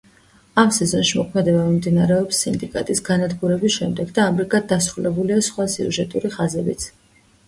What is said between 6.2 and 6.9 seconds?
ხაზებიც.